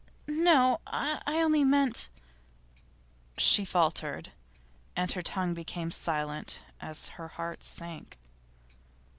'No. 0.25 0.81
I 0.87 1.19
only 1.27 1.63
meant' 1.63 2.09
She 3.47 3.63
faltered, 3.63 4.31
and 4.95 5.11
her 5.11 5.21
tongue 5.21 5.53
became 5.53 5.91
silent 5.91 6.63
as 6.79 7.09
her 7.09 7.27
heart 7.27 7.63
sank. 7.63 8.17